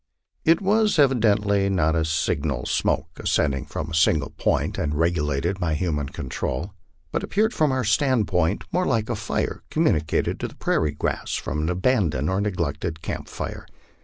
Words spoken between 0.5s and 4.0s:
was evidently not a signal smoke ascending from a